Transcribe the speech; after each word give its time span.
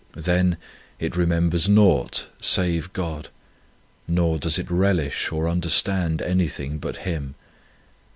2 0.15 0.21
Then 0.21 0.57
it 0.99 1.15
remembers 1.15 1.69
naught 1.69 2.25
save 2.41 2.91
God, 2.91 3.29
nor 4.07 4.39
does 4.39 4.57
it 4.57 4.71
relish 4.71 5.31
or 5.31 5.47
understand 5.47 6.23
anything 6.23 6.79
but 6.79 6.97
Him. 7.05 7.35